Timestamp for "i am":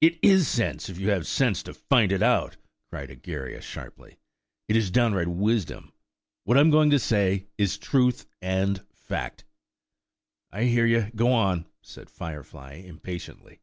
6.56-6.70